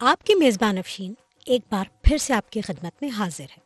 آپ 0.00 0.22
کی 0.22 0.34
میزبان 0.34 0.78
افشین 0.78 1.14
ایک 1.44 1.62
بار 1.70 1.84
پھر 2.02 2.18
سے 2.18 2.34
آپ 2.34 2.50
کی 2.50 2.60
خدمت 2.60 2.92
میں 3.00 3.10
حاضر 3.10 3.44
ہے 3.44 3.58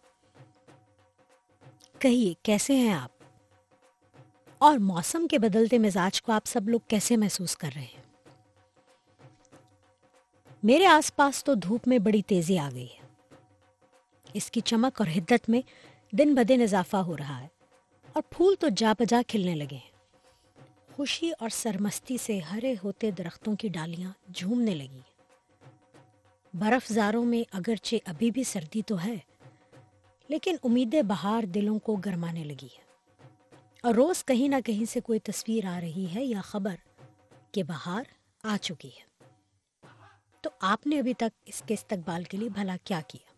کہیے، 1.98 2.34
کیسے 2.42 2.76
ہیں 2.76 2.92
آپ؟ 2.92 3.10
اور 4.58 4.78
موسم 4.78 5.26
کے 5.26 5.38
بدلتے 5.38 5.78
مزاج 5.78 6.22
کو 6.22 6.32
آپ 6.32 6.42
سب 6.46 6.68
لوگ 6.68 6.80
کیسے 6.88 7.16
محسوس 7.16 7.56
کر 7.56 7.70
رہے 7.74 7.82
ہیں؟ 7.82 8.02
میرے 10.62 10.86
آس 10.86 11.16
پاس 11.16 11.44
تو 11.44 11.54
دھوپ 11.54 11.88
میں 11.88 11.98
بڑی 11.98 12.22
تیزی 12.22 12.58
آ 12.58 12.68
گئی 12.74 12.86
ہے۔ 12.86 13.06
اس 14.34 14.50
کی 14.50 14.60
چمک 14.60 15.00
اور 15.00 15.08
حدت 15.16 15.48
میں 15.48 15.60
دن 16.12 16.34
بدن 16.34 16.62
اضافہ 16.62 16.96
ہو 16.96 17.16
رہا 17.16 17.40
ہے 17.40 17.48
اور 18.12 18.22
پھول 18.30 18.54
تو 18.60 18.68
جا 18.76 18.92
بجا 18.98 19.22
کھلنے 19.28 19.54
لگے 19.54 19.76
ہیں۔ 19.76 19.90
خوشی 20.96 21.30
اور 21.38 21.48
سرمستی 21.48 22.18
سے 22.18 22.38
ہرے 22.38 22.74
ہوتے 22.84 23.10
درختوں 23.10 23.56
کی 23.56 23.68
ڈالیاں 23.68 24.12
جھومنے 24.34 24.74
لگی 24.74 24.96
ہیں۔ 24.96 25.11
برف 26.54 26.92
زاروں 26.92 27.24
میں 27.24 27.48
اگرچہ 27.52 27.96
ابھی 28.04 28.30
بھی 28.30 28.44
سردی 28.44 28.82
تو 28.82 29.04
ہے، 29.04 29.16
لیکن 30.28 30.56
امید 30.64 30.94
بہار 31.08 31.42
دلوں 31.42 31.78
کو 31.78 31.96
گرمانے 31.96 32.44
لگی 32.44 32.68
ہے۔ 32.78 32.82
اور 33.82 33.94
روز 33.94 34.24
کہیں 34.24 34.48
نہ 34.48 34.56
کہیں 34.64 34.84
سے 34.84 35.00
کوئی 35.00 35.18
تصویر 35.18 35.64
آ 35.66 35.80
رہی 35.80 36.06
ہے 36.14 36.24
یا 36.24 36.40
خبر 36.40 36.74
کہ 37.52 37.62
بہار 37.62 38.02
آ 38.42 38.56
چکی 38.56 38.88
ہے۔ 38.88 39.24
تو 40.40 40.50
آپ 40.60 40.86
نے 40.86 40.98
ابھی 40.98 41.14
تک 41.14 41.42
اس 41.44 41.62
کے 41.66 41.74
استقبال 41.74 42.24
کے 42.24 42.36
لیے 42.36 42.48
بھلا 42.48 42.76
کیا 42.84 43.00
کیا؟ 43.08 43.32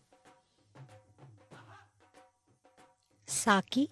ساکی، 3.27 3.85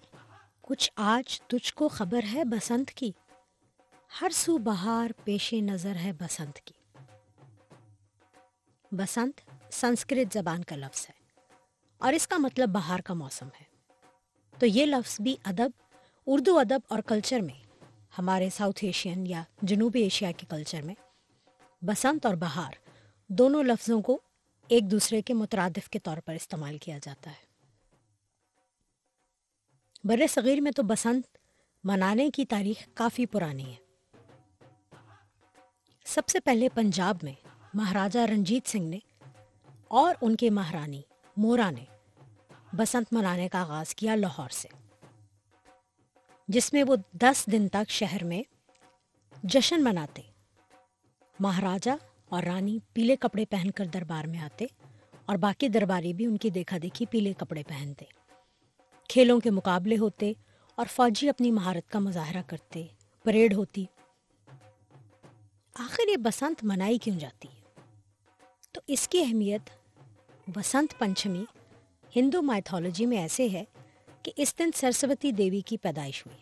کچھ 0.60 0.90
آج 0.96 1.40
تجھ 1.40 1.74
کو 1.74 1.88
خبر 1.88 2.20
ہے 2.32 2.44
بسنت 2.44 2.90
کی؟ 2.90 3.12
ہر 4.20 4.28
سو 4.32 4.58
بہار 4.58 5.10
پیش 5.24 5.52
نظر 5.52 5.94
ہے 6.04 6.12
بسنت 6.12 6.60
کی۔ 6.60 6.83
بسنت 8.94 9.40
سنسکرت 9.72 10.32
زبان 10.32 10.64
کا 10.64 10.76
لفظ 10.76 11.06
ہے 11.08 11.14
اور 11.98 12.12
اس 12.12 12.28
کا 12.28 12.36
مطلب 12.38 12.68
بہار 12.68 12.98
کا 12.98 13.14
موسم 13.14 13.46
ہے۔ 13.46 13.64
تو 14.58 14.66
یہ 14.66 14.86
لفظ 14.86 15.20
بھی 15.20 15.36
ادب، 15.44 15.70
اردو 16.26 16.58
ادب 16.58 16.80
اور 16.88 16.98
کلچر 16.98 17.40
میں، 17.40 17.82
ہمارے 18.18 18.50
ساؤتھ 18.50 18.84
ایشین 18.84 19.26
یا 19.26 19.42
جنوبی 19.62 20.02
ایشیا 20.02 20.32
کے 20.32 20.46
کلچر 20.50 20.82
میں، 20.82 20.94
بسنت 21.84 22.26
اور 22.26 22.34
بہار 22.34 22.72
دونوں 23.28 23.62
لفظوں 23.62 24.02
کو 24.02 24.18
ایک 24.68 24.90
دوسرے 24.90 25.22
کے 25.22 25.34
مترادف 25.34 25.90
کے 25.90 25.98
طور 25.98 26.16
پر 26.16 26.34
استعمال 26.34 26.78
کیا 26.78 26.98
جاتا 27.02 27.30
ہے۔ 27.30 27.44
بر 30.04 30.20
صغیر 30.30 30.60
میں 30.60 30.72
تو 30.72 30.82
بسنت 30.82 31.26
منانے 31.84 32.30
کی 32.30 32.44
تاریخ 32.44 32.88
کافی 32.94 33.26
پرانی 33.26 33.74
ہے۔ 33.74 33.84
سب 36.04 36.28
سے 36.28 36.40
پہلے 36.40 36.68
پنجاب 36.68 37.16
میں 37.22 37.43
مہاراجا 37.74 38.26
رنجیت 38.26 38.68
سنگھ 38.68 38.86
نے 38.86 38.98
اور 39.88 40.14
ان 40.20 40.36
کے 40.36 40.50
مہارانی 40.50 41.02
مورا 41.36 41.70
نے 41.70 41.84
بسنت 42.72 43.12
منانے 43.12 43.48
کا 43.48 43.60
آغاز 43.60 43.94
کیا 43.94 44.14
لاہور 44.14 44.48
سے، 44.48 44.68
جس 46.48 46.72
میں 46.72 46.84
وہ 46.84 46.96
دس 47.12 47.46
دن 47.52 47.68
تک 47.68 47.90
شہر 47.90 48.24
میں 48.24 48.42
جشن 49.44 49.84
مناتے 49.84 50.22
مہاراجا 51.40 51.96
اور 52.28 52.42
رانی 52.42 52.78
پیلے 52.92 53.16
کپڑے 53.16 53.44
پہن 53.44 53.70
کر 53.70 53.84
دربار 53.84 54.24
میں 54.24 54.38
آتے 54.38 54.66
اور 55.26 55.36
باقی 55.36 55.68
درباری 55.68 56.12
بھی 56.12 56.26
ان 56.26 56.36
کی 56.36 56.50
دیکھا 56.50 56.76
دیکھی 56.82 57.06
پیلے 57.06 57.32
کپڑے 57.32 57.62
پہنتے۔ 57.68 58.04
کھیلوں 59.08 59.40
کے 59.40 59.50
مقابلے 59.50 59.96
ہوتے 59.96 60.32
اور 60.74 60.86
فوجی 60.90 61.28
اپنی 61.28 61.50
مہارت 61.50 61.90
کا 61.90 61.98
مظاہرہ 61.98 62.42
کرتے، 62.46 62.86
پریڈ 63.22 63.54
ہوتی۔ 63.54 63.84
آخر 65.74 66.08
یہ 66.08 66.16
بسنت 66.16 66.64
منائی 66.64 66.98
کیوں 66.98 67.18
جاتی 67.18 67.48
ہے؟ 67.48 67.63
تو 68.74 68.80
اس 68.86 69.08
کی 69.08 69.20
اہمیت 69.20 69.70
بسنت 70.48 70.98
پنچمی 70.98 71.44
ہندو 72.16 72.42
مائتھولوجی 72.42 73.06
میں 73.06 73.18
ایسے 73.18 73.48
ہے 73.48 73.64
کہ 74.22 74.32
اس 74.36 74.58
دن 74.58 74.70
سرسوتی 74.74 75.32
دیوی 75.32 75.60
کی 75.60 75.76
پیدائش 75.76 76.26
ہوئی 76.26 76.38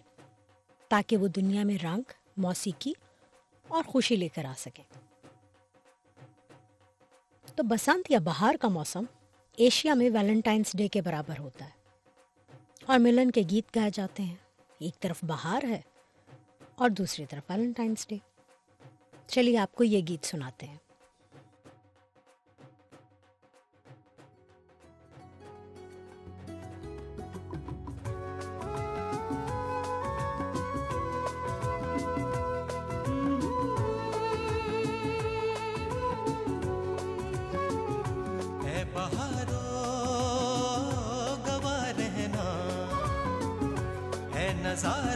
تاکہ 0.89 1.17
وہ 1.17 1.29
دنیا 1.29 1.65
میں 1.65 1.79
رنگ، 1.83 2.03
موسیقی 2.37 2.93
اور 3.69 3.85
خوشی 3.85 4.17
لے 4.17 4.29
کر 4.29 4.45
آ 4.45 4.53
سکے۔ 4.57 4.83
تو 7.57 7.63
بسنت 7.63 8.11
یا 8.11 8.19
بہار 8.19 8.55
کا 8.61 8.69
موسم 8.69 9.05
ایشیا 9.57 9.95
میں 9.95 10.11
ویلنٹائنس 10.11 10.73
ڈے 10.73 10.89
کے 10.89 11.03
برابر 11.03 11.39
ہوتا 11.39 11.65
ہے 11.65 11.81
اور 12.87 12.99
ملن 12.99 13.31
کے 13.31 13.43
گیت 13.51 13.77
گائے 13.77 13.91
جاتے 13.95 14.23
ہیں۔ 14.23 14.37
ایک 14.79 15.01
طرف 15.01 15.25
بہار 15.25 15.63
ہے 15.63 15.81
اور 16.75 16.91
دوسری 16.91 17.27
طرف 17.27 17.51
ویلنٹائنس 17.51 18.09
ڈے۔ 18.09 18.17
چلیے 19.27 19.59
آپ 19.59 19.75
کو 19.75 19.85
یہ 19.85 20.01
گیت 20.09 20.25
سناتے 20.25 20.67
ہیں۔ 20.67 20.77
اڑائیں 44.85 45.12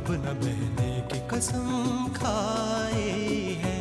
اپنا 0.00 0.32
بہنے 0.40 1.00
کی 1.08 1.18
قسم 1.28 2.06
کھائی 2.14 3.56
ہے 3.62 3.79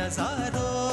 نظاروں 0.00 0.85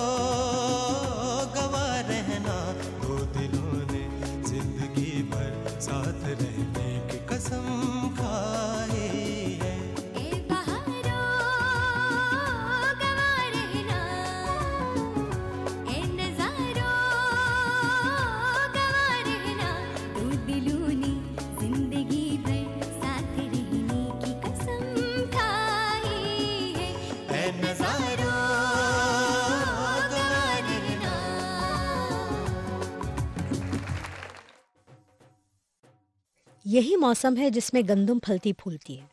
یہی 36.73 36.95
موسم 36.95 37.37
ہے 37.37 37.49
جس 37.49 37.73
میں 37.73 37.81
گندم 37.89 38.19
پھلتی 38.19 38.53
پھولتی 38.53 39.01
ہے۔ 39.01 39.05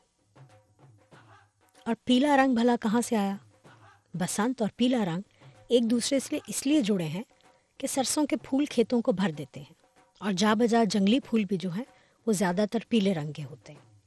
اور 1.86 1.94
پیلا 2.04 2.36
رنگ 2.36 2.54
بھلا 2.54 2.76
کہاں 2.80 3.00
سے 3.00 3.16
آیا؟ 3.16 3.36
بسنت 4.14 4.62
اور 4.62 4.70
پیلا 4.76 5.04
رنگ 5.04 5.20
ایک 5.68 5.82
دوسرے 5.82 6.20
سے 6.20 6.38
اس 6.46 6.66
لیے 6.66 6.80
جڑے 6.80 7.04
ہیں 7.04 7.22
کہ 7.78 7.86
سرسوں 7.86 8.26
کے 8.26 8.36
پھول 8.36 8.64
کھیتوں 8.64 9.00
کو 9.00 9.12
بھر 9.12 9.30
دیتے 9.30 9.60
ہیں 9.60 9.72
اور 10.18 10.32
جا 10.32 10.54
بجا 10.54 10.84
جنگلی 10.84 11.20
پھول 11.20 11.44
بھی 11.44 11.56
جو 11.56 11.70
ہیں 11.70 11.84
وہ 12.26 12.32
زیادہ 12.32 12.64
تر 12.70 12.78
پیلے 12.88 13.14
رنگ 13.14 13.32
کے 13.32 13.44
ہوتے 13.44 13.72
ہیں۔ 13.72 13.98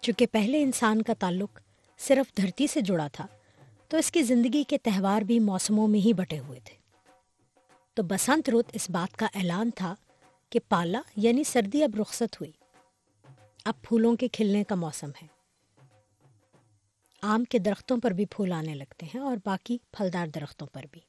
چونکہ 0.00 0.26
پہلے 0.32 0.62
انسان 0.62 1.02
کا 1.02 1.12
تعلق 1.18 1.60
صرف 1.98 2.36
دھرتی 2.36 2.66
سے 2.66 2.80
جڑا 2.80 3.08
تھا، 3.12 3.26
تو 3.88 3.96
اس 3.96 4.10
کی 4.10 4.22
زندگی 4.22 4.62
کے 4.62 4.78
تہوار 4.78 5.22
بھی 5.22 5.38
موسموں 5.38 5.88
میں 5.88 6.00
ہی 6.00 6.12
بٹے 6.12 6.38
ہوئے 6.38 6.60
تھے۔ 6.64 6.76
تو 7.94 8.02
بسنت 8.02 8.50
رت 8.50 8.70
اس 8.72 8.90
بات 8.90 9.16
کا 9.16 9.26
اعلان 9.34 9.70
تھا 9.70 9.94
کہ 10.50 10.60
پالا 10.68 11.00
یعنی 11.16 11.44
سردی 11.44 11.84
اب 11.84 11.90
رخصت 12.00 12.40
ہوئی۔ 12.40 12.52
اب 13.64 13.82
پھولوں 13.82 14.16
کے 14.16 14.28
کھلنے 14.28 14.64
کا 14.64 14.74
موسم 14.74 15.10
ہے۔ 15.22 15.26
آم 17.22 17.44
کے 17.44 17.58
درختوں 17.58 17.96
پر 18.02 18.10
بھی 18.10 18.26
پھول 18.26 18.52
آنے 18.52 18.74
لگتے 18.74 19.06
ہیں 19.06 19.20
اور 19.20 19.36
باقی 19.46 19.78
پھلدار 19.92 20.26
درختوں 20.26 20.66
پر 20.66 20.82
بھی۔ 20.90 21.00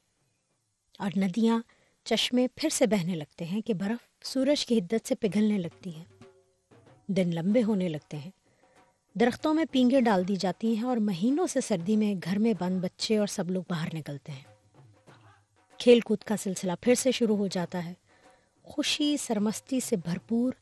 اور 1.00 1.12
ندیاں 1.18 1.60
چشمے 2.04 2.48
پھر 2.56 2.70
سے 2.70 2.88
بہنے 2.88 3.16
لگتے 3.16 3.46
ہیں 3.46 3.62
کہ 3.62 3.74
برف 3.74 4.26
سورج 4.26 4.66
کی 4.66 4.80
حدت 4.80 5.08
سے 5.08 5.16
پگھلنے 5.16 5.58
لگتی 5.58 5.98
ہے 5.98 6.04
دن 7.08 7.30
لمبے 7.34 7.64
ہونے 7.64 7.90
لگتے 7.90 8.18
ہیں۔ 8.18 8.32
درختوں 9.16 9.54
میں 9.54 9.66
پینگے 9.72 10.02
ڈال 10.02 10.28
دی 10.28 10.36
جاتی 10.36 10.76
ہیں 10.76 10.84
اور 10.84 10.98
مہینوں 10.98 11.48
سے 11.48 11.62
سردی 11.62 11.96
میں 11.96 12.16
گھر 12.24 12.40
میں 12.40 12.54
بند 12.60 12.82
بچے 12.82 13.18
اور 13.18 13.28
سب 13.28 13.52
لوگ 13.52 13.64
باہر 13.70 13.88
نکلتے 13.94 14.32
ہیں۔ 14.32 14.44
کھیل 15.78 16.00
کود 16.00 16.24
کا 16.24 16.38
سلسلہ 16.38 16.72
پھر 16.82 16.96
سے 16.96 17.12
شروع 17.12 17.38
ہو 17.38 17.48
جاتا 17.48 17.86
ہے۔ 17.86 17.94
خوشی، 18.64 19.18
سرمستی 19.18 19.80
سے 19.80 19.96
بھرپور 19.96 20.54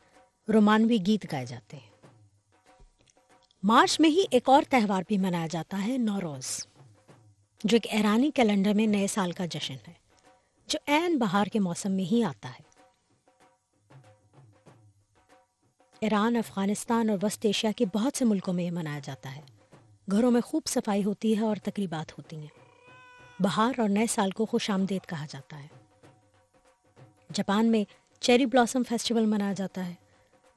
رومانوی 0.53 0.97
گیت 1.05 1.31
گائے 1.31 1.45
جاتے 1.45 1.77
ہیں۔ 1.77 1.89
مارچ 3.63 3.99
میں 3.99 4.09
ہی 4.09 4.23
ایک 4.31 4.49
اور 4.49 4.63
تہوار 4.69 5.03
بھی 5.07 5.17
منایا 5.17 5.47
جاتا 5.47 5.87
ہے، 5.87 5.97
نوروز، 5.97 6.67
جو 7.63 7.75
ایک 7.75 7.87
ایرانی 7.89 8.31
کیلنڈر 8.31 8.73
میں 8.73 8.87
نئے 8.87 9.07
سال 9.07 9.31
کا 9.31 9.45
جشن 9.45 9.75
ہے، 9.87 9.93
جو 10.67 10.79
عین 10.87 11.17
بہار 11.17 11.45
کے 11.45 11.59
موسم 11.59 11.91
میں 11.91 12.03
ہی 12.03 12.23
آتا 12.23 12.49
ہے۔ 12.49 12.69
ایران، 16.01 16.35
افغانستان 16.35 17.09
اور 17.09 17.17
وسط 17.23 17.45
ایشیا 17.45 17.71
کے 17.71 17.85
بہت 17.85 18.17
سے 18.17 18.25
ملکوں 18.25 18.53
میں 18.53 18.63
یہ 18.63 18.71
منایا 18.71 18.99
جاتا 19.03 19.35
ہے۔ 19.35 19.41
گھروں 20.11 20.31
میں 20.31 20.41
خوب 20.41 20.61
صفائی 20.65 21.03
ہوتی 21.03 21.37
ہے 21.37 21.43
اور 21.43 21.55
تقریبات 21.55 22.11
ہوتی 22.11 22.35
ہیں۔ 22.35 22.59
بہار 23.41 23.79
اور 23.79 23.89
نئے 23.89 24.07
سال 24.07 24.31
کو 24.31 24.45
خوش 24.45 24.69
آمدید 24.69 25.09
کہا 25.09 25.25
جاتا 25.29 25.63
ہے۔ 25.63 25.67
جاپان 27.33 27.65
میں 27.65 27.83
چیری 28.19 28.45
بلاسم 28.45 28.83
فیسٹیول 28.83 29.25
منایا 29.25 29.53
جاتا 29.53 29.87
ہے۔ 29.87 29.93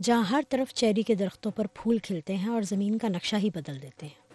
جہاں 0.02 0.22
ہر 0.22 0.42
طرف 0.48 0.74
چیری 0.74 1.02
کے 1.02 1.14
درختوں 1.14 1.50
پر 1.50 1.66
پھول 1.74 1.98
کھلتے 1.98 2.36
ہیں 2.36 2.48
اور 2.48 2.62
زمین 2.62 2.98
کا 2.98 3.08
نقشہ 3.08 3.36
ہی 3.36 3.50
بدل 3.50 3.82
دیتے 3.82 4.06
ہیں۔ 4.06 4.34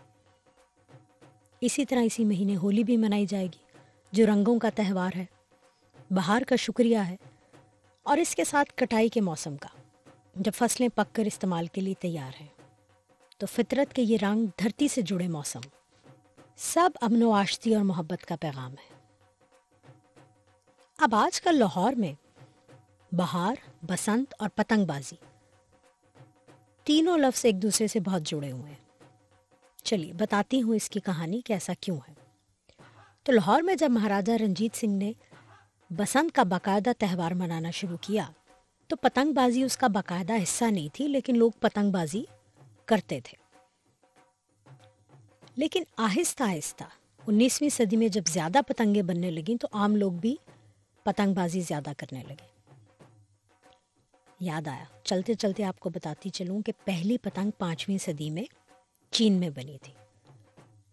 اسی 1.61 1.85
طرح 1.85 1.99
اسی 1.99 2.25
مہینے 2.25 2.55
ہولی 2.55 2.83
بھی 2.83 2.97
منائی 2.97 3.25
جائے 3.25 3.45
گی، 3.45 3.65
جو 4.11 4.25
رنگوں 4.25 4.59
کا 4.59 4.69
تہوار 4.75 5.17
ہے، 5.17 5.25
بہار 6.11 6.41
کا 6.41 6.55
شکریہ 6.55 6.97
ہے، 6.97 7.15
اور 8.03 8.17
اس 8.17 8.35
کے 8.35 8.43
ساتھ 8.43 8.73
کٹائی 8.75 9.09
کے 9.09 9.21
موسم 9.21 9.57
کا، 9.57 9.69
جب 10.35 10.51
فصلیں 10.55 10.89
پک 10.95 11.15
کر 11.15 11.25
استعمال 11.25 11.67
کے 11.67 11.81
لیے 11.81 11.93
تیار 11.99 12.31
ہیں۔ 12.41 12.47
تو 13.37 13.45
فطرت 13.45 13.93
کے 13.93 14.01
یہ 14.01 14.17
رنگ 14.21 14.45
دھرتی 14.45 14.87
سے 14.87 15.01
جڑے 15.01 15.27
موسم، 15.27 15.59
سب 16.57 16.89
امن 17.01 17.23
و 17.23 17.31
آشتی 17.31 17.75
اور 17.75 17.83
محبت 17.83 18.25
کا 18.25 18.35
پیغام 18.35 18.71
ہے۔ 18.71 18.95
اب 20.97 21.15
آج 21.15 21.41
کل 21.41 21.59
لاہور 21.59 21.93
میں 21.93 22.13
بہار، 23.11 23.55
بسنت 23.85 24.33
اور 24.39 24.49
پتنگ 24.55 24.85
بازی 24.85 25.15
تینوں 26.87 27.17
لفظ 27.17 27.45
ایک 27.45 27.61
دوسرے 27.61 27.87
سے 27.87 27.99
بہت 27.99 28.21
جڑے 28.23 28.51
ہوئے 28.51 28.71
ہیں۔ 28.71 29.05
چلیے، 29.83 30.13
بتاتی 30.13 30.61
ہوں 30.61 30.75
اس 30.75 30.89
کی 30.89 30.99
کہانی 30.99 31.41
کہ 31.45 31.53
ایسا 31.53 31.73
کیوں 31.81 31.97
ہے۔ 32.09 32.13
تو 33.23 33.31
لاہور 33.31 33.61
میں 33.61 33.75
جب 33.75 33.91
مہاراجہ 33.91 34.33
رنجیت 34.33 34.75
سنگھ 34.75 34.93
نے 34.93 35.13
بسنت 35.89 36.35
کا 36.35 36.43
باقاعدہ 36.43 36.89
تہوار 36.97 37.31
منانا 37.31 37.71
شروع 37.71 37.97
کیا، 38.01 38.29
تو 38.87 38.95
پتنگ 38.95 39.33
بازی 39.33 39.63
اس 39.63 39.77
کا 39.77 39.87
باقاعدہ 39.87 40.33
حصہ 40.43 40.65
نہیں 40.65 40.87
تھی، 40.93 41.07
لیکن 41.07 41.37
لوگ 41.37 41.51
پتنگ 41.59 41.91
بازی 41.91 42.23
کرتے 42.85 43.19
تھے۔ 43.21 43.37
لیکن 45.55 45.83
آہستہ 45.97 46.43
آہستہ 46.43 46.83
انیسویں 47.27 47.69
صدی 47.69 47.97
میں 47.97 48.07
جب 48.07 48.21
زیادہ 48.27 48.59
پتنگیں 48.67 49.01
بننے 49.01 49.31
لگیں، 49.31 49.57
تو 49.57 49.67
عام 49.71 49.95
لوگ 49.95 50.11
بھی 50.11 50.35
پتنگ 51.03 51.33
بازی 51.33 51.61
زیادہ 51.61 51.91
کرنے 51.97 52.23
لگے۔ 52.23 52.56
یاد 54.39 54.67
آیا۔ 54.67 54.83
چلتے 55.03 55.33
چلتے 55.33 55.63
آپ 55.63 55.79
کو 55.79 55.89
بتاتی 55.89 56.29
چلوں 56.29 56.61
کہ 56.61 56.71
پہلی 56.85 57.17
پتنگ 57.17 57.51
پانچویں 57.57 57.97
صدی 57.97 58.29
میں 58.29 58.43
چین 59.11 59.33
میں 59.33 59.49
بنی 59.49 59.77
تھی 59.83 59.93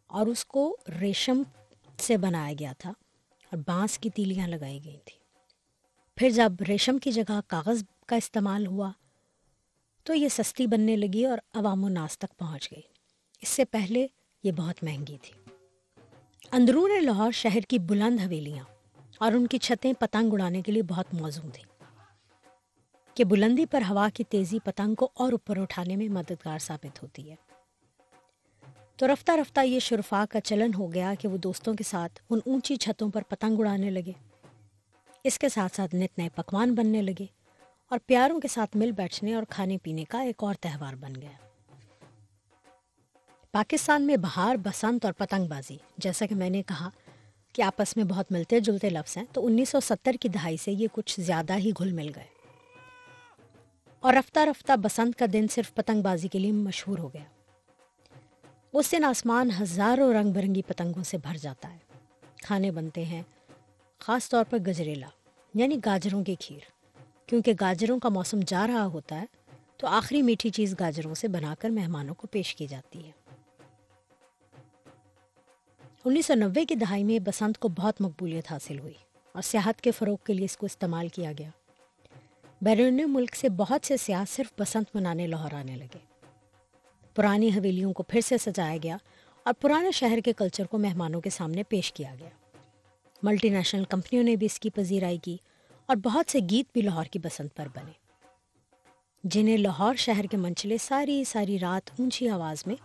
اور 0.07 0.27
اس 0.27 0.45
کو 0.45 0.77
ریشم 1.01 1.43
سے 1.99 2.17
بنایا 2.17 2.55
گیا 2.59 2.73
تھا 2.79 2.91
اور 2.91 3.57
بانس 3.67 3.99
کی 3.99 4.11
تیلیاں 4.11 4.49
لگائی 4.49 4.85
گئی 4.85 4.99
تھیں۔ 5.05 5.19
پھر 6.17 6.31
جب 6.31 6.53
ریشم 6.69 6.99
کی 6.99 7.13
جگہ 7.13 7.41
کاغذ 7.47 7.83
کا 8.07 8.17
استعمال 8.17 8.67
ہوا 8.67 8.91
تو 10.03 10.15
یہ 10.15 10.29
سستی 10.29 10.67
بننے 10.67 10.97
لگی 10.97 11.25
اور 11.25 11.39
عوام 11.55 11.85
و 11.85 11.89
ناس 11.89 12.19
تک 12.19 12.39
پہنچ 12.39 12.73
گئی۔ 12.73 12.83
اس 13.41 13.49
سے 13.49 13.65
پہلے 13.65 14.07
یہ 14.43 14.53
بہت 14.53 14.85
مہنگی 14.85 15.17
تھی۔ 15.23 15.53
اندرون 16.53 17.05
لاہور 17.05 17.33
شہر 17.33 17.61
کی 17.61 17.79
بلند 17.79 18.21
حویلیاں 18.21 18.65
اور 19.19 19.33
ان 19.33 19.47
کی 19.47 19.59
چھتیں 19.59 19.93
پتنگ 19.93 20.33
اڑانے 20.33 20.63
کے 20.63 20.73
لیے 20.73 20.83
بہت 20.83 21.15
موزوں 21.15 21.51
تھیں۔ 21.51 21.74
کہ 23.15 23.25
بلندی 23.25 23.67
پر 23.67 23.83
ہوا 23.91 24.09
کی 24.15 24.25
تیزی 24.25 24.59
پتنگ 24.65 24.95
کو 24.95 25.09
اور 25.15 25.33
اوپر 25.33 25.59
اٹھانے 25.59 25.97
میں 25.97 26.09
مددگار 26.09 26.59
ثابت 26.59 27.03
ہوتی 27.03 27.31
ہے۔ 27.31 27.35
تو 28.97 29.07
رفتہ 29.07 29.33
رفتہ 29.33 29.61
یہ 29.61 29.79
شرفا 29.79 30.25
کا 30.31 30.41
چلن 30.41 30.75
ہو 30.75 30.93
گیا 30.93 31.15
کہ 31.21 31.29
وہ 31.29 31.37
دوستوں 31.37 31.75
کے 31.75 31.85
ساتھ 31.85 32.23
ان 32.31 32.39
اونچی 32.47 32.77
چھتوں 32.77 33.11
پر 33.11 33.23
پتنگ 33.23 33.59
اڑانے 33.59 33.91
لگے۔ 33.91 34.13
اس 35.25 35.39
کے 35.39 35.49
ساتھ 35.49 35.77
ساتھ 35.77 35.95
نت 35.95 36.19
نئے 36.19 36.29
پکوان 36.35 36.75
بننے 36.75 37.03
لگے 37.03 37.27
اور 37.91 37.99
پیاروں 38.07 38.41
کے 38.41 38.49
ساتھ 38.49 38.77
مل 38.77 38.91
بیٹھنے 38.91 39.35
اور 39.35 39.43
کھانے 39.49 39.79
پینے 39.79 40.05
کا 40.05 40.21
ایک 40.21 40.45
اور 40.45 40.55
تہوار 40.61 40.95
بن 40.95 41.15
گیا۔ 41.21 41.31
پاکستان 43.53 44.03
میں 44.03 44.17
بہار 44.17 44.57
بسنت 44.57 45.05
اور 45.05 45.13
پتنگ 45.13 45.47
بازی، 45.47 45.77
جیسا 45.99 46.27
کہ 46.27 46.35
میں 46.35 46.51
نے 46.51 46.63
کہا 46.63 46.89
کہ 47.53 47.63
آپس 47.63 47.97
میں 47.97 48.05
بہت 48.05 48.33
ملتے 48.33 48.61
جلتے 48.61 48.91
لفظ 48.91 49.17
ہیں، 49.17 49.25
تو 49.33 49.47
انیس 49.47 49.69
سو 49.69 49.81
ستر 49.81 50.13
کی 50.21 50.29
دہائی 50.29 50.57
سے 50.57 50.73
یہ 50.73 50.89
کچھ 50.93 51.21
زیادہ 51.21 51.57
ہی 51.57 51.71
گھل 51.79 51.93
مل 51.93 52.11
گئے۔ 52.15 52.34
اور 54.05 54.15
رفتہ 54.15 54.39
رفتہ 54.41 54.73
بسنت 54.77 55.19
کا 55.19 55.27
دن 55.33 55.47
صرف 55.51 55.75
پتنگ 55.75 56.03
بازی 56.03 56.29
کے 56.29 56.39
لیے 56.39 56.53
مشہور 56.53 56.99
ہو 56.99 57.13
گیا۔ 57.15 57.25
اس 58.73 58.93
دن 58.93 59.05
آسمان 59.05 59.51
ہزاروں 59.63 60.15
رنگ 60.15 60.33
برنگی 60.33 60.63
پتنگوں 60.63 61.03
سے 61.03 61.19
بھر 61.19 61.37
جاتا 61.37 61.73
ہے۔ 61.73 61.79
کھانے 62.37 62.71
بنتے 62.71 63.05
ہیں، 63.05 63.23
خاص 63.99 64.29
طور 64.29 64.45
پر 64.51 64.59
گجریلا 64.59 65.07
یعنی 65.55 65.79
گاجروں 65.85 66.25
کی 66.25 66.35
کھیر۔ 66.35 66.59
کیونکہ 67.27 67.53
گاجروں 67.61 67.99
کا 67.99 68.09
موسم 68.09 68.41
جا 68.47 68.67
رہا 68.67 68.87
ہوتا 68.87 69.21
ہے، 69.21 69.27
تو 69.77 69.87
آخری 69.87 70.23
میٹھی 70.23 70.51
چیز 70.51 70.75
گاجروں 70.81 71.15
سے 71.15 71.29
بنا 71.29 71.55
کر 71.59 71.71
مہمانوں 71.71 72.15
کو 72.15 72.27
پیش 72.27 72.57
کی 72.57 72.67
جاتی 72.67 73.07
ہے۔ 73.07 73.11
انیس 76.05 76.27
سو 76.27 76.35
نوے 76.35 76.65
کی 76.65 76.75
دہائی 76.75 77.05
میں 77.05 77.19
بسنت 77.19 77.59
کو 77.59 77.69
بہت 77.69 78.01
مقبولیت 78.01 78.53
حاصل 78.53 78.79
ہوئی 78.79 78.95
اور 79.33 79.43
سیاحت 79.43 79.81
کے 79.81 79.91
فروغ 79.91 80.17
کے 80.25 80.35
لیے 80.35 80.45
اس 80.45 80.57
کو 80.57 80.67
استعمال 80.67 81.09
کیا 81.09 81.33
گیا۔ 81.39 81.51
بیرون 82.65 83.01
ملک 83.07 83.37
سے 83.37 83.49
بہت 83.49 83.87
سے 83.87 83.97
سیاح 83.97 84.25
صرف 84.29 84.53
بسنت 84.61 84.97
منانے 84.97 85.27
لاہور 85.27 85.55
آنے 85.55 85.77
لگے۔ 85.77 85.99
پرانی 87.15 87.49
حویلیوں 87.49 87.93
کو 87.93 88.03
پھر 88.03 88.21
سے 88.21 88.39
سجایا 88.39 88.77
گیا 88.83 88.97
اور 89.43 89.55
پرانے 89.61 89.91
شہر 89.91 90.19
کے 90.25 90.33
کلچر 90.33 90.65
کو 90.65 90.79
مہمانوں 90.79 91.21
کے 91.21 91.31
سامنے 91.31 91.63
پیش 91.63 91.93
کیا 91.93 92.15
گیا۔ 92.21 92.29
ملٹی 93.23 93.49
نیشنل 93.49 93.85
کمپنیوں 93.85 94.25
نے 94.25 94.37
بھی 94.37 94.47
اس 94.47 94.61
کی 94.61 94.71
پذیرائی 94.71 95.19
کی 95.19 95.37
اور 95.87 95.97
بہت 95.97 96.31
سے 96.31 96.39
گیت 96.51 96.67
بھی 96.73 96.83
لاہور 96.83 97.05
کی 97.05 97.19
بسنت 97.19 97.57
پر 97.57 97.67
بنے۔ 97.75 97.93
جنہیں 99.25 99.57
لاہور 99.57 99.95
شہر 99.95 100.25
کے 100.31 100.37
منچلے 100.37 100.79
ساری 100.79 101.25
ساری 101.25 101.59
رات 101.59 101.91
اونچی 101.99 102.29
آواز 102.29 102.67
میں 102.67 102.77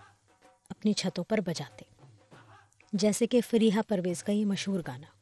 اپنی 0.69 0.93
چھتوں 0.93 1.23
پر 1.23 1.39
بجاتے۔ 1.45 1.85
جیسے 2.93 3.27
کہ 3.27 3.41
فریحہ 3.49 3.81
پرویز 3.87 4.23
کا 4.23 4.31
یہ 4.31 4.45
مشہور 4.45 4.79
گانا۔ 4.87 5.18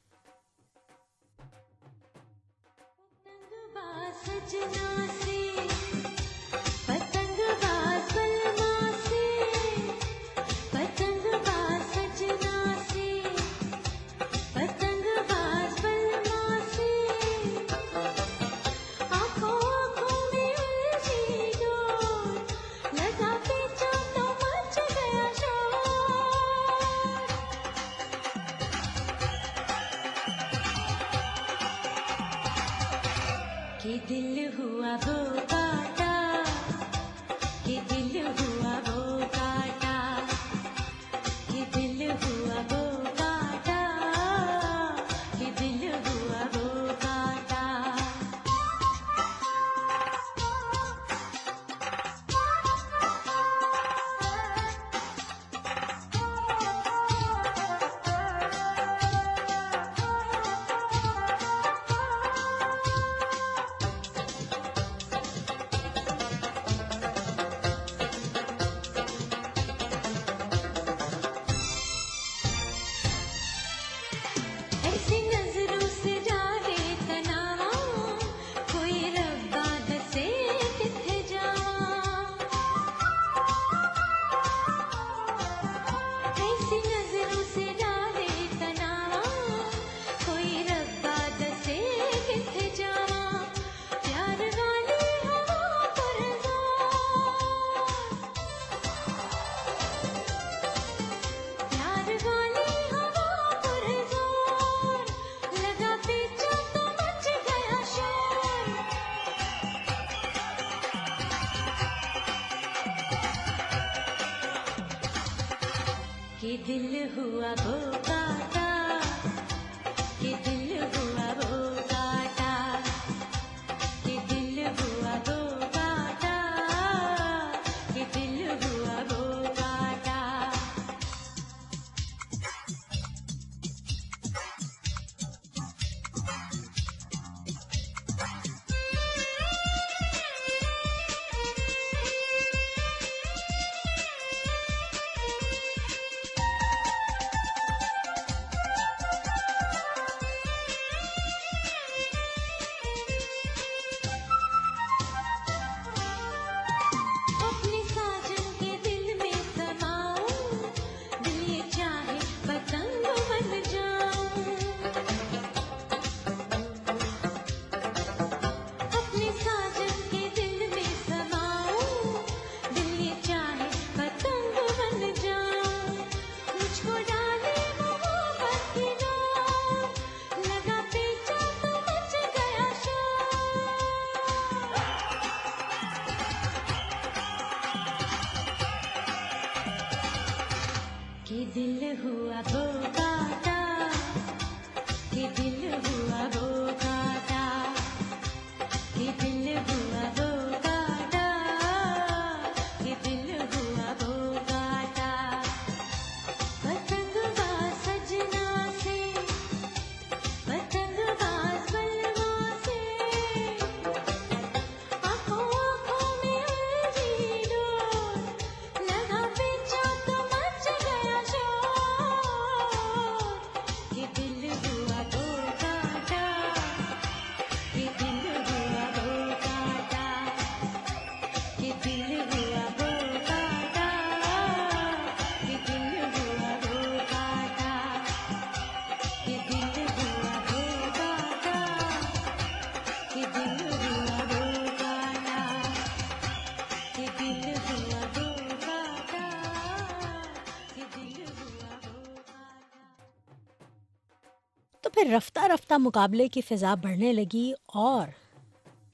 پھر 254.97 255.13
رفتہ 255.17 255.39
رفتہ 255.39 255.73
مقابلے 255.73 256.27
کی 256.27 256.41
فضا 256.41 256.75
بڑھنے 256.75 257.13
لگی 257.13 257.53
اور 257.65 258.07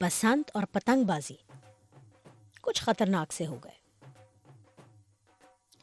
بسنت 0.00 0.50
اور 0.54 0.62
پتنگ 0.62 1.04
بازی 1.04 1.34
کچھ 2.60 2.82
خطرناک 2.82 3.32
سے 3.32 3.46
ہو 3.46 3.58
گئے۔ 3.64 4.02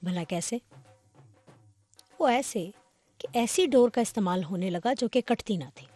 بھلا 0.03 0.23
کیسے؟ 0.23 0.57
وہ 2.19 2.27
ایسے 2.27 2.69
کہ 3.17 3.27
ایسی 3.33 3.65
ڈور 3.65 3.89
کا 3.89 4.01
استعمال 4.01 4.43
ہونے 4.43 4.69
لگا 4.69 4.93
جو 4.93 5.07
کہ 5.07 5.21
کٹتی 5.25 5.57
نہ 5.57 5.63
تھی، 5.75 5.87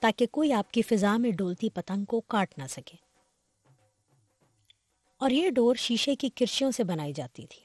تاکہ 0.00 0.26
کوئی 0.26 0.52
آپ 0.52 0.72
کی 0.72 0.82
فضا 0.82 1.16
میں 1.16 1.30
ڈولتی 1.30 1.70
پتنگ 1.70 2.04
کو 2.04 2.20
کاٹ 2.20 2.58
نہ 2.58 2.66
سکے۔ 2.70 2.96
اور 5.16 5.30
یہ 5.30 5.50
ڈور 5.50 5.74
شیشے 5.74 6.16
کی 6.16 6.28
کرشیوں 6.28 6.70
سے 6.70 6.84
بنائی 6.84 7.12
جاتی 7.12 7.46
تھی 7.46 7.62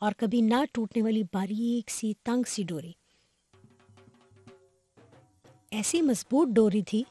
اور 0.00 0.12
کبھی 0.16 0.40
نہ 0.40 0.64
ٹوٹنے 0.72 1.02
والی 1.02 1.22
باریک 1.22 1.90
سی 1.90 2.12
تنگ 2.22 2.42
سی 2.46 2.62
ڈوری۔ 2.62 2.92
ایسی 5.70 6.02
مضبوط 6.02 6.48
ڈوری 6.48 6.82
تھی 6.82 7.02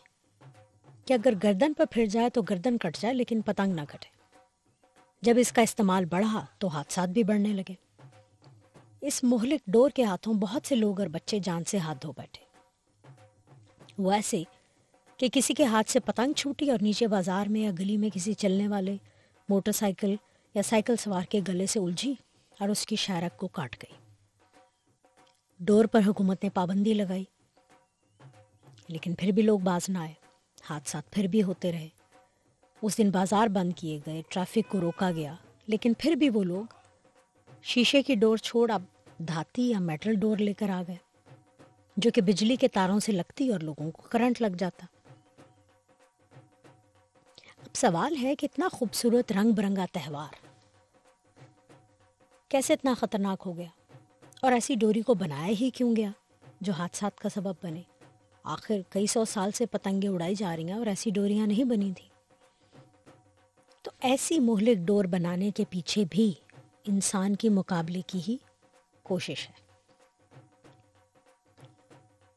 کہ 1.05 1.13
اگر 1.13 1.33
گردن 1.43 1.73
پر 1.73 1.85
پھر 1.91 2.05
جائے 2.05 2.29
تو 2.29 2.41
گردن 2.41 2.77
کٹ 2.77 2.97
جائے 3.01 3.13
لیکن 3.13 3.41
پتنگ 3.41 3.73
نہ 3.73 3.81
کٹے۔ 3.81 4.07
جب 5.21 5.33
اس 5.37 5.51
کا 5.51 5.61
استعمال 5.61 6.05
بڑھا 6.05 6.45
تو 6.57 6.67
حادثات 6.67 7.09
بھی 7.09 7.23
بڑھنے 7.23 7.49
لگے۔ 7.49 7.73
اس 9.01 9.23
مہلک 9.23 9.61
ڈور 9.67 9.89
کے 9.89 10.03
ہاتھوں 10.03 10.33
بہت 10.33 10.67
سے 10.67 10.75
لوگ 10.75 10.99
اور 10.99 11.07
بچے 11.07 11.39
جان 11.39 11.63
سے 11.63 11.77
ہاتھ 11.77 11.97
دھو 12.01 12.11
بیٹھے۔ 12.11 12.45
وہ 13.97 14.11
ایسے 14.11 14.43
کہ 15.17 15.27
کسی 15.33 15.53
کے 15.53 15.65
ہاتھ 15.65 15.91
سے 15.91 15.99
پتنگ 15.99 16.33
چھوٹی 16.33 16.69
اور 16.69 16.79
نیچے 16.81 17.07
بازار 17.07 17.45
میں 17.45 17.61
یا 17.61 17.71
گلی 17.79 17.97
میں 17.97 18.09
کسی 18.13 18.33
چلنے 18.33 18.67
والے 18.67 18.97
موٹر 19.49 19.71
سائیکل 19.71 20.15
یا 20.53 20.61
سائیکل 20.63 20.95
سوار 20.95 21.23
کے 21.23 21.41
گلے 21.47 21.65
سے 21.65 21.79
الجھی 21.79 22.13
اور 22.59 22.69
اس 22.69 22.85
کی 22.85 22.95
شارک 22.95 23.37
کو 23.37 23.47
کاٹ 23.47 23.83
گئی۔ 23.83 23.95
ڈور 25.59 25.85
پر 25.85 26.01
حکومت 26.07 26.43
نے 26.43 26.49
پابندی 26.49 26.93
لگائی۔ 26.93 27.23
لیکن 28.87 29.15
پھر 29.15 29.31
بھی 29.31 29.41
لوگ 29.41 29.59
باز 29.59 29.89
نہ 29.89 29.97
آئے۔ 29.97 30.13
حادثات 30.69 31.11
پھر 31.11 31.27
بھی 31.27 31.43
ہوتے 31.43 31.71
رہے۔ 31.71 31.89
اس 32.81 32.97
دن 32.97 33.09
بازار 33.09 33.47
بند 33.47 33.73
کیے 33.75 33.99
گئے، 34.05 34.21
ٹریفک 34.29 34.71
کو 34.71 34.81
روکا 34.81 35.11
گیا۔ 35.11 35.35
لیکن 35.67 35.93
پھر 35.97 36.11
بھی 36.11 36.29
وہ 36.29 36.43
لوگ 36.43 36.65
شیشے 37.63 38.01
کی 38.01 38.15
ڈور 38.15 38.37
چھوڑ 38.37 38.71
اب 38.71 38.83
دھاتی 39.17 39.69
یا 39.69 39.79
میٹل 39.79 40.15
ڈور 40.15 40.37
لے 40.37 40.53
کر 40.53 40.69
آ 40.69 40.83
گئے، 40.87 40.95
جو 41.97 42.11
کہ 42.11 42.21
بجلی 42.21 42.55
کے 42.55 42.67
تاروں 42.67 42.99
سے 42.99 43.11
لگتی 43.11 43.49
اور 43.49 43.59
لوگوں 43.59 43.91
کو 43.91 44.01
کرنٹ 44.01 44.41
لگ 44.41 44.55
جاتا۔ 44.57 44.85
اب 47.57 47.75
سوال 47.75 48.15
ہے 48.21 48.35
کہ 48.35 48.47
اتنا 48.51 48.67
خوبصورت 48.71 49.31
رنگ 49.31 49.51
برنگا 49.51 49.85
تہوار 49.91 50.35
کیسے 52.49 52.73
اتنا 52.73 52.93
خطرناک 52.93 53.43
ہو 53.45 53.57
گیا؟ 53.57 53.69
اور 54.41 54.51
ایسی 54.51 54.75
ڈوری 54.75 55.01
کو 55.01 55.13
بنایا 55.13 55.53
ہی 55.61 55.69
کیوں 55.69 55.95
گیا 55.95 56.09
جو 56.61 56.73
حادثات 56.73 57.19
کا 57.19 57.29
سبب 57.29 57.53
بنے؟ 57.63 57.81
آخر 58.45 58.81
کئی 58.89 59.07
سو 59.07 59.25
سال 59.25 59.51
سے 59.51 59.65
پتنگیں 59.65 60.09
اڑائی 60.09 60.35
جا 60.35 60.55
رہی 60.55 60.65
ہیں 60.65 60.73
اور 60.73 60.85
ایسی 60.85 61.09
ڈوریاں 61.09 61.47
نہیں 61.47 61.63
بنی 61.63 61.93
تھیں۔ 61.97 62.09
تو 63.81 63.91
ایسی 63.99 64.39
مہلک 64.39 64.77
ڈور 64.77 65.05
بنانے 65.05 65.51
کے 65.51 65.63
پیچھے 65.69 66.03
بھی 66.09 66.33
انسان 66.87 67.35
کی 67.35 67.49
مقابلے 67.49 68.01
کی 68.07 68.21
ہی 68.27 68.37
کوشش 69.03 69.49
ہے۔ 69.49 69.65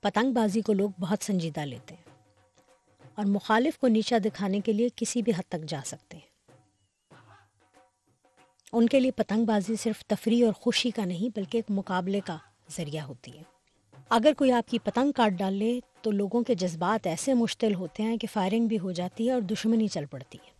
پتنگ 0.00 0.32
بازی 0.32 0.60
کو 0.60 0.72
لوگ 0.72 0.90
بہت 1.00 1.24
سنجیدہ 1.24 1.60
لیتے 1.60 1.94
ہیں 1.94 2.02
اور 3.14 3.24
مخالف 3.24 3.78
کو 3.78 3.88
نیچا 3.88 4.16
دکھانے 4.24 4.60
کے 4.60 4.72
لیے 4.72 4.88
کسی 4.96 5.22
بھی 5.22 5.32
حد 5.32 5.48
تک 5.48 5.68
جا 5.68 5.80
سکتے 5.84 6.16
ہیں۔ 6.16 6.28
ان 8.72 8.88
کے 8.88 9.00
لیے 9.00 9.10
پتنگ 9.10 9.44
بازی 9.44 9.76
صرف 9.76 10.04
تفریح 10.04 10.44
اور 10.44 10.52
خوشی 10.52 10.90
کا 10.90 11.04
نہیں 11.04 11.36
بلکہ 11.36 11.58
ایک 11.58 11.66
مقابلے 11.68 12.20
کا 12.20 12.36
ذریعہ 12.70 13.04
ہوتی 13.04 13.38
ہے۔ 13.38 13.57
اگر 14.10 14.32
کوئی 14.36 14.52
آپ 14.52 14.70
کی 14.70 14.78
پتنگ 14.78 15.12
کاٹ 15.12 15.32
ڈال 15.32 15.54
لے 15.54 15.80
تو 16.02 16.10
لوگوں 16.10 16.42
کے 16.42 16.54
جذبات 16.54 17.06
ایسے 17.06 17.34
مشتل 17.34 17.74
ہوتے 17.74 18.02
ہیں 18.02 18.16
کہ 18.16 18.26
فائرنگ 18.32 18.66
بھی 18.66 18.78
ہو 18.78 18.92
جاتی 18.92 19.26
ہے 19.26 19.32
اور 19.32 19.40
دشمنی 19.40 19.88
چل 19.88 20.04
پڑتی 20.04 20.38
ہے۔ 20.46 20.58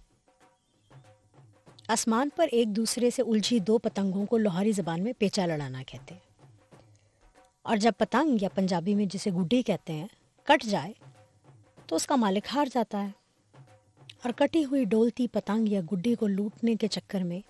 آسمان 1.89 2.29
پر 2.37 2.49
ایک 2.53 2.69
دوسرے 2.69 3.11
سے 3.11 3.23
الجھی 3.23 3.59
دو 3.59 3.79
پتنگوں 3.79 4.27
کو 4.27 4.39
لوہاری 4.39 4.73
زبان 4.73 5.03
میں 5.03 5.13
پیچا 5.19 5.47
لڑانا 5.47 5.83
کہتے 5.87 6.15
ہیں۔ 6.15 6.21
اور 7.63 7.77
جب 7.77 7.93
پتنگ 7.99 8.37
یا 8.41 8.49
پنجابی 8.49 8.95
میں 8.95 9.07
جسے 9.07 9.31
گڈی 9.31 9.63
کہتے 9.63 9.93
ہیں 9.93 10.07
کٹ 10.43 10.65
جائے 10.65 10.93
تو 11.87 11.97
اس 11.97 12.07
کا 12.07 12.17
مالک 12.17 12.47
ہار 12.55 12.67
جاتا 12.75 13.07
ہے۔ 13.07 13.11
اور 14.23 14.31
کٹی 14.37 14.65
ہوئی 14.65 14.85
ڈولتی 14.85 15.29
پتنگ 15.29 15.69
یا 15.69 15.81
گڈی 15.93 16.15
کو 16.15 16.27
لوٹنے 16.27 16.75
کے 16.75 16.89
چکر 16.89 17.21
میں 17.21 17.41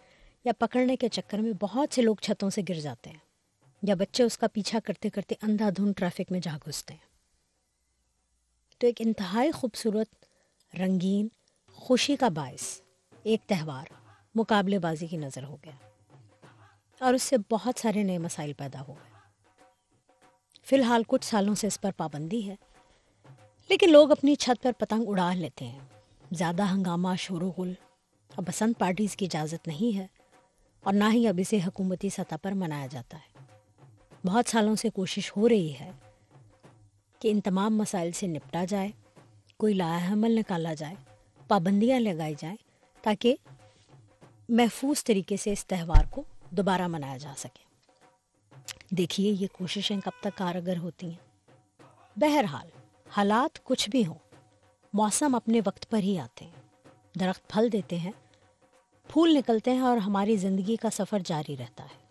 یا 0.44 0.52
پکڑنے 0.58 0.96
کے 0.96 1.08
چکر 1.08 1.38
میں 1.38 1.52
بہت 1.60 1.94
سے 1.94 2.02
لوگ 2.02 2.16
چھتوں 2.22 2.50
سے 2.50 2.62
گر 2.68 2.80
جاتے 2.80 3.10
ہیں۔ 3.10 3.27
یا 3.82 3.94
بچے 3.94 4.22
اس 4.22 4.38
کا 4.38 4.46
پیچھا 4.46 4.78
کرتے 4.84 5.10
کرتے 5.10 5.34
اندھا 5.42 5.68
دھند 5.76 5.92
ٹریفک 5.96 6.32
میں 6.32 6.40
جا 6.40 6.56
گھستے 6.66 6.94
ہیں۔ 6.94 7.06
تو 8.78 8.86
ایک 8.86 9.00
انتہائی 9.00 9.50
خوبصورت، 9.50 10.08
رنگین، 10.74 11.28
خوشی 11.72 12.16
کا 12.16 12.28
باعث 12.28 12.80
ایک 13.22 13.40
تہوار 13.46 13.92
مقابلے 14.34 14.78
بازی 14.78 15.06
کی 15.06 15.16
نظر 15.16 15.44
ہو 15.44 15.56
گیا 15.64 15.76
اور 17.00 17.14
اس 17.14 17.22
سے 17.22 17.36
بہت 17.50 17.80
سارے 17.80 18.02
نئے 18.02 18.18
مسائل 18.18 18.52
پیدا 18.52 18.80
ہو 18.80 18.94
گئے۔ 18.94 19.16
فی 20.64 20.76
الحال 20.76 21.02
کچھ 21.06 21.24
سالوں 21.24 21.54
سے 21.54 21.66
اس 21.66 21.80
پر 21.80 21.90
پابندی 21.96 22.48
ہے، 22.50 22.56
لیکن 23.68 23.90
لوگ 23.90 24.10
اپنی 24.10 24.34
چھت 24.34 24.62
پر 24.62 24.72
پتنگ 24.78 25.04
اڑا 25.06 25.34
لیتے 25.34 25.66
ہیں۔ 25.66 25.80
زیادہ 26.32 26.62
ہنگامہ، 26.62 27.14
شور 27.18 27.42
و 27.42 27.50
غل 27.58 27.72
اور 28.36 28.42
بسنت 28.42 28.78
پارٹیز 28.78 29.16
کی 29.16 29.24
اجازت 29.24 29.68
نہیں 29.68 29.96
ہے 29.98 30.06
اور 30.80 30.94
نہ 30.94 31.04
ہی 31.12 31.28
اب 31.28 31.38
اسے 31.38 31.58
حکومتی 31.66 32.08
سطح 32.08 32.34
پر 32.42 32.52
منایا 32.52 32.86
جاتا 32.86 33.18
ہے۔ 33.18 33.37
بہت 34.28 34.50
سالوں 34.50 34.76
سے 34.76 34.90
کوشش 34.90 35.36
ہو 35.36 35.48
رہی 35.48 35.74
ہے 35.74 35.90
کہ 37.18 37.30
ان 37.30 37.40
تمام 37.40 37.78
مسائل 37.78 38.12
سے 38.12 38.26
نپٹا 38.26 38.64
جائے، 38.64 38.90
کوئی 39.56 39.74
لاہ 39.74 40.12
عمل 40.12 40.30
نکالا 40.30 40.74
جائے، 40.74 40.94
پابندیاں 41.48 42.00
لگائی 42.00 42.34
جائیں 42.38 42.56
تاکہ 43.02 43.36
محفوظ 44.48 45.04
طریقے 45.04 45.36
سے 45.36 45.52
اس 45.52 45.66
تہوار 45.66 46.04
کو 46.10 46.22
دوبارہ 46.50 46.86
منایا 46.86 47.16
جا 47.16 47.34
سکے۔ 47.36 47.64
دیکھیے 48.90 49.32
یہ 49.40 49.46
کوششیں 49.52 50.00
کب 50.04 50.10
تک 50.20 50.38
کارگر 50.38 50.78
ہوتی 50.78 51.06
ہیں۔ 51.06 51.80
بہرحال، 52.16 52.68
حالات 53.10 53.64
کچھ 53.64 53.90
بھی 53.90 54.06
ہوں، 54.06 54.36
موسم 54.92 55.34
اپنے 55.34 55.60
وقت 55.66 55.90
پر 55.90 55.98
ہی 55.98 56.18
آتے 56.18 56.44
ہیں۔ 56.44 56.86
درخت 57.20 57.48
پھل 57.48 57.72
دیتے 57.72 57.96
ہیں، 57.96 58.12
پھول 59.08 59.34
نکلتے 59.34 59.72
ہیں 59.72 59.80
اور 59.80 59.96
ہماری 59.96 60.36
زندگی 60.36 60.76
کا 60.76 60.90
سفر 60.90 61.18
جاری 61.24 61.56
رہتا 61.56 61.84
ہے۔ 61.84 62.07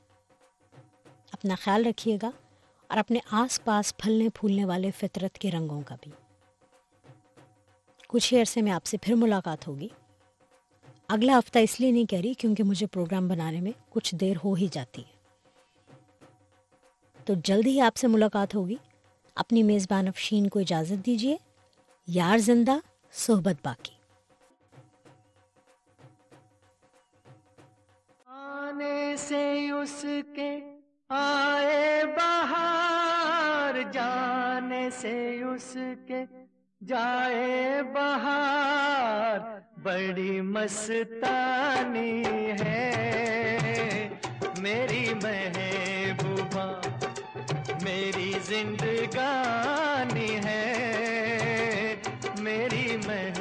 اپنا 1.37 1.55
خیال 1.55 1.85
رکھیے 1.85 2.17
گا 2.21 2.31
اور 2.87 2.97
اپنے 2.97 3.19
آس 3.31 3.63
پاس 3.63 3.97
پھلنے 3.97 4.29
پھولنے 4.29 4.65
والے 4.65 4.91
فطرت 4.91 5.37
کے 5.37 5.51
رنگوں 5.51 5.81
کا 5.85 5.95
بھی۔ 6.01 6.11
کچھ 8.07 8.33
ہی 8.33 8.39
عرصے 8.39 8.61
میں 8.61 8.71
آپ 8.71 8.85
سے 8.85 8.97
پھر 8.97 9.13
ملاقات 9.13 9.67
ہوگی۔ 9.67 9.87
اگلا 11.07 11.39
ہفتہ 11.39 11.59
اس 11.59 11.79
لیے 11.79 11.91
نہیں 11.91 12.05
کہہ 12.05 12.19
رہی 12.19 12.33
کیونکہ 12.33 12.63
مجھے 12.63 12.87
پروگرام 12.87 13.27
بنانے 13.27 13.61
میں 13.61 13.71
کچھ 13.89 14.15
دیر 14.15 14.35
ہو 14.43 14.53
ہی 14.53 14.67
جاتی 14.71 15.01
ہے۔ 15.01 15.11
تو 17.25 17.33
جلد 17.43 17.67
ہی 17.67 17.81
آپ 17.81 17.95
سے 17.95 18.07
ملاقات 18.07 18.55
ہوگی۔ 18.55 18.75
اپنی 19.35 19.63
میزبان 19.63 20.07
افشین 20.07 20.49
کو 20.49 20.59
اجازت 20.59 21.05
دیجیے 21.05 21.37
یار 22.07 22.37
زندہ، 22.37 22.75
صحبت 23.11 23.55
باقی۔ 23.63 23.93
آنے 28.25 29.15
سے 29.17 29.71
اس 29.71 30.05
کے 30.35 30.76
آئے 31.09 32.03
بہار 32.05 33.91
جانے 33.91 34.89
سے 34.89 35.43
اس 35.43 35.77
کے 36.07 36.25
جائے 36.87 37.83
بہار، 37.93 39.39
بڑی 39.83 40.41
مستانی 40.41 42.23
ہے۔ 42.61 44.09
میری 44.59 45.13
محبوبہ، 45.23 46.81
میری 47.81 48.33
زندگانی 48.43 50.39
ہے۔ 50.45 50.63
میری 52.39 52.97
محبوبہ 53.07 53.36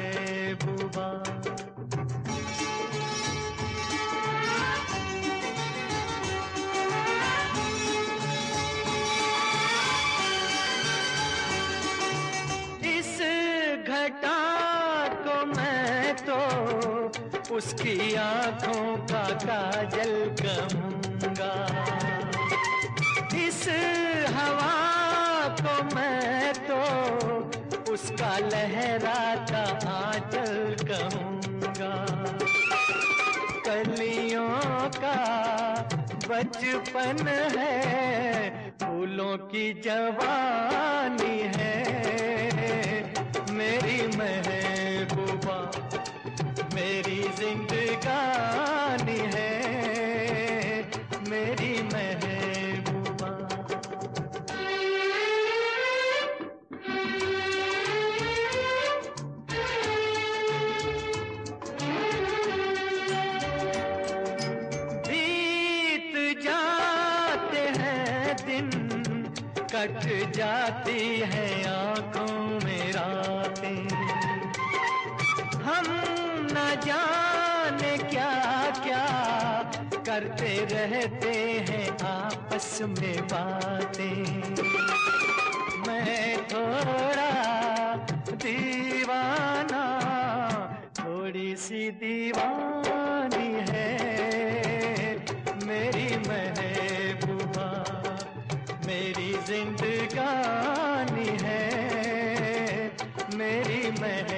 تو 16.25 16.37
اس 17.49 17.75
کی 17.83 18.17
آنکھوں 18.17 18.95
کا 19.09 19.37
کاجل 19.47 20.29
کہوں 20.41 20.91
گا۔ 21.39 21.65
اس 23.31 23.69
ہوا 24.29 25.55
کو 25.57 25.95
میں 25.95 26.53
تو 26.67 26.81
اس 27.87 28.11
کا 28.19 28.37
لہراتا 28.39 29.63
آنچل 29.85 30.75
کہوں 30.87 31.39
گا۔ 31.79 32.05
کلیوں 33.65 34.89
کا 35.01 35.83
بچپن 36.27 37.27
ہے، 37.27 38.71
پھولوں 38.79 39.37
کی 39.37 39.73
جوانی 39.73 41.41
ہے۔ 41.57 41.83
میری 43.49 44.07
محبوبہ 44.17 44.86
میری 46.87 47.21
زندگانی 47.37 49.19
ہے، 49.33 50.81
میری 51.27 51.73
محبوبہ۔ 51.93 53.31
بیت 65.07 66.43
جاتے 66.43 67.63
ہیں 67.79 68.33
دن، 68.47 68.69
کٹ 69.67 70.07
جاتی 70.33 71.23
ہے 71.23 71.63
آنکھوں 71.69 72.59
میں 72.63 72.93
راتیں۔ 72.93 73.66
جانے 76.81 77.97
کیا 78.09 78.69
کیا 78.83 79.05
کرتے 80.05 80.65
رہتے 80.71 81.63
ہیں 81.69 81.89
آپس 82.01 82.81
میں 82.81 83.21
باتیں۔ 83.21 84.41
میں 85.87 86.35
تھوڑا 86.47 87.31
دیوانہ، 88.43 89.99
تھوڑی 90.93 91.55
سی 91.55 91.89
دیوانی 91.89 93.55
ہے۔ 93.71 93.97
میری 95.65 96.07
محبوبہ، 96.27 97.83
میری 98.85 99.33
زندگانی 99.45 101.37
ہے۔ 101.43 101.69
میری 103.33 103.89
محبوبہ 103.99 104.36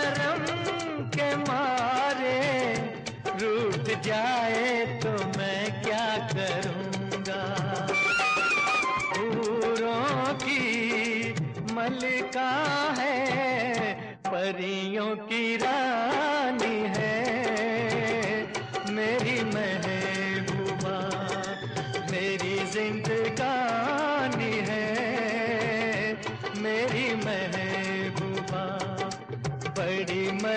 شرم 0.00 1.10
کے 1.10 1.28
مارے، 1.48 2.74
روٹ 3.40 3.88
جائے 4.02 4.84
تو 5.02 5.10
میں 5.36 5.84
کیا 5.84 6.06
کروں 6.32 7.22
گا؟ 7.26 7.42
پوروں 9.14 10.38
کی 10.44 11.32
ملکہ 11.72 12.52
ہے، 12.98 13.94
پریوں 14.22 15.14
کی 15.28 15.56
رات 15.62 16.19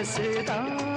بڑی 0.05 0.92